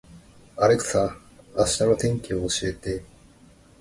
[0.57, 1.15] アレクサ、
[1.55, 3.03] 明日の天気を教えて